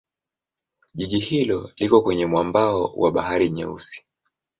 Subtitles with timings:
[0.93, 4.05] Jiji hilo liko kwenye mwambao wa Bahari Nyeusi.